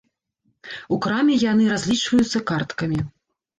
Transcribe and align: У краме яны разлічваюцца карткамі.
У 0.95 0.99
краме 1.07 1.37
яны 1.51 1.69
разлічваюцца 1.75 2.43
карткамі. 2.51 2.99